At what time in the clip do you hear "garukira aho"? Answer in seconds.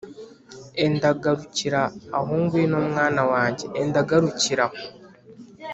1.23-2.31, 4.09-4.75